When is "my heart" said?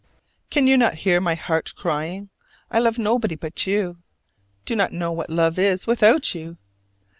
1.21-1.75